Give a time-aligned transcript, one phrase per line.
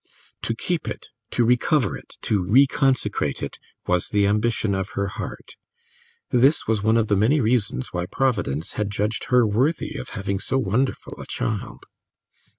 [0.41, 5.51] To keep it, to recover it, to reconsecrate it, was the ambition of her heart;
[6.31, 10.39] this was one of the many reasons why Providence had judged her worthy of having
[10.39, 11.83] so wonderful a child.